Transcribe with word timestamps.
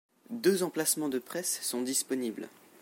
Deux 0.31 0.63
emplacements 0.63 1.09
de 1.09 1.19
presse 1.19 1.59
sont 1.61 1.83
disponibles. 1.83 2.49